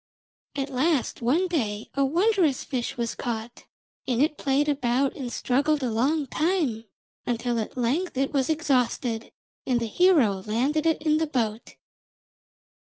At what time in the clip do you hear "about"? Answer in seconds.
4.67-5.15